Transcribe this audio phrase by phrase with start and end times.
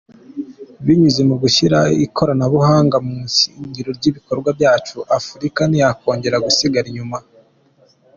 [0.85, 7.17] Binyuze mu gushyira ikoranabuhanga mu izingiro ry’ibikorwa byacu, Afurika ntiyakongera gusigara inyuma.